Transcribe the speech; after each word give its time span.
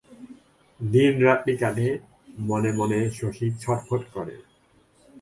দিনরাত্রি 0.79 1.53
কাটে, 1.57 1.87
মনে 2.41 2.71
মনে 2.71 2.99
শশী 3.11 3.47
ছটফট 3.59 4.01
করে। 4.13 4.35